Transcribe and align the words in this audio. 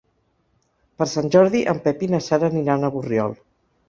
Per 1.01 1.07
Sant 1.11 1.29
Jordi 1.35 1.61
en 1.73 1.81
Pep 1.83 2.01
i 2.05 2.09
na 2.13 2.21
Sara 2.29 2.49
aniran 2.55 2.89
a 2.89 2.91
Borriol. 2.97 3.37